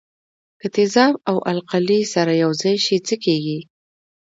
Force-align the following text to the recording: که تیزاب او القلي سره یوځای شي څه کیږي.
که 0.59 0.67
تیزاب 0.75 1.13
او 1.29 1.37
القلي 1.51 1.99
سره 2.13 2.33
یوځای 2.43 2.75
شي 2.85 2.97
څه 3.07 3.15
کیږي. 3.23 3.59